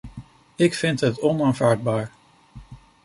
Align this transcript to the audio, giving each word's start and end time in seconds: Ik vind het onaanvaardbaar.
Ik 0.55 0.73
vind 0.73 0.99
het 0.99 1.19
onaanvaardbaar. 1.19 2.11